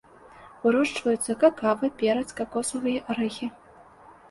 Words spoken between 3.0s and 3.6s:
арэхі.